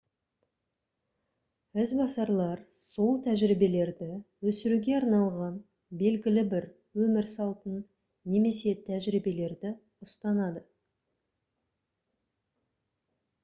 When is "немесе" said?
8.33-8.75